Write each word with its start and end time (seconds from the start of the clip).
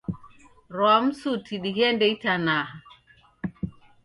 Rwa 0.75 0.95
msuti 1.05 1.53
dighende 1.63 2.05
itanaha. 2.15 2.75